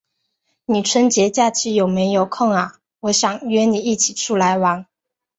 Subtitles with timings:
[0.65, 2.79] 你春节假期有没有空呀？
[3.01, 4.87] 我想约你一起出来玩。